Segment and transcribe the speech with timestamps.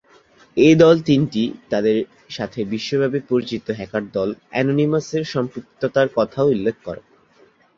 [0.57, 1.97] এই দল-তিনটি তাদের
[2.29, 7.01] সাথে বিশ্বব্যাপী পরিচিত হ্যাকার-দল "অ্যানোনিমাস"-এর সম্পৃক্ততার কথাও উল্লেখ করে।